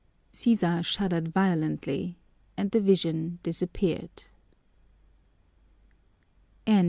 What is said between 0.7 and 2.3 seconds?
shuddered violently